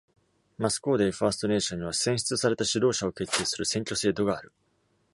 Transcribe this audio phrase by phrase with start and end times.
[0.57, 4.51] Muskoday First Nation には、選出された指導者を決定する選挙制度がある。